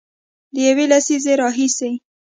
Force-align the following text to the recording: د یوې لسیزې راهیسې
د 0.53 0.55
یوې 0.67 0.85
لسیزې 0.91 1.33
راهیسې 1.41 1.91